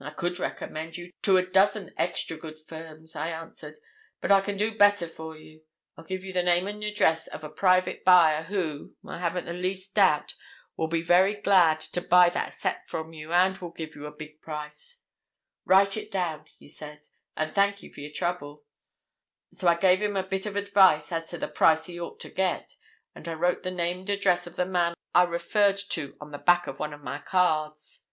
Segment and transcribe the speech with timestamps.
[0.00, 3.78] 'I could recommend you to a dozen extra good firms,' I answered.
[4.22, 5.64] 'But I can do better for you.
[5.98, 9.52] I'll give you the name and address of a private buyer who, I haven't the
[9.52, 10.34] least doubt,
[10.78, 14.10] will be very glad to buy that set from you and will give you a
[14.16, 15.02] big price.'
[15.66, 18.64] 'Write it down,' he says, 'and thank you for your trouble.'
[19.52, 22.30] So I gave him a bit of advice as to the price he ought to
[22.30, 22.76] get,
[23.14, 26.38] and I wrote the name and address of the man I referred to on the
[26.38, 28.06] back of one of my cards."